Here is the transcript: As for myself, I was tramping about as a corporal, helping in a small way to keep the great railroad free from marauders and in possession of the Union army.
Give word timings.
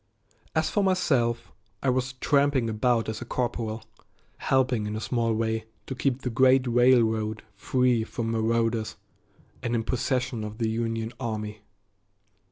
As 0.55 0.67
for 0.71 0.83
myself, 0.83 1.51
I 1.83 1.91
was 1.91 2.13
tramping 2.13 2.71
about 2.71 3.07
as 3.07 3.21
a 3.21 3.25
corporal, 3.25 3.83
helping 4.37 4.87
in 4.87 4.95
a 4.95 4.99
small 4.99 5.31
way 5.35 5.65
to 5.85 5.93
keep 5.93 6.23
the 6.23 6.31
great 6.31 6.65
railroad 6.65 7.43
free 7.55 8.03
from 8.03 8.31
marauders 8.31 8.95
and 9.61 9.75
in 9.75 9.83
possession 9.83 10.43
of 10.43 10.57
the 10.57 10.69
Union 10.71 11.13
army. 11.19 11.61